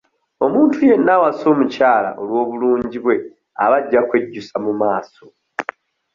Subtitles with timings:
[0.45, 3.15] Omuntu yenna awasa omukyala olw'obulungi bwe
[3.63, 5.25] aba ajja kwejjusa mu maaso.